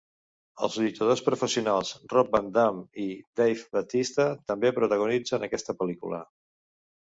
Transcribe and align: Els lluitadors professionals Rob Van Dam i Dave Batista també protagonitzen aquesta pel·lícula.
Els 0.67 0.77
lluitadors 0.79 1.19
professionals 1.25 1.91
Rob 2.13 2.31
Van 2.37 2.47
Dam 2.57 2.81
i 3.05 3.05
Dave 3.41 3.69
Batista 3.79 4.27
també 4.51 4.75
protagonitzen 4.81 5.49
aquesta 5.51 5.81
pel·lícula. 5.85 6.27